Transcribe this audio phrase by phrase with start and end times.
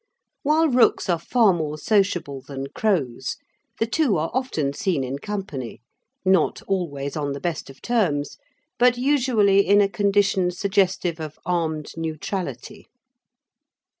[0.41, 3.37] While rooks are far more sociable than crows,
[3.79, 5.79] the two are often seen in company,
[6.25, 8.39] not always on the best of terms,
[8.79, 12.87] but usually in a condition suggestive of armed neutrality.